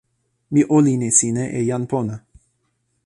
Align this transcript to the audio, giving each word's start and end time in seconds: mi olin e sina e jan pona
mi 0.53 0.61
olin 0.77 1.01
e 1.09 1.11
sina 1.19 1.43
e 1.59 1.61
jan 1.69 1.83
pona 1.91 2.15